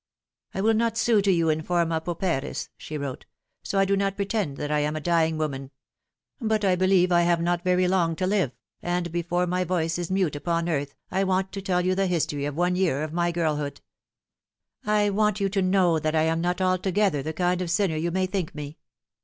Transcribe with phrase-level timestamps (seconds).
[0.55, 3.27] "I will not sue to you in forma pauperis" she wrote,"
[3.63, 5.69] so I do not pretend that I am a dying woman;
[6.39, 8.51] but I believe I have not very long to live,
[8.81, 12.45] and before my voice is mute upon earth I want to tell you the history
[12.45, 13.81] of one year of my girlhood.
[14.83, 18.09] I want you to know that I am not altogether the kind of sinner you
[18.09, 18.79] may think me.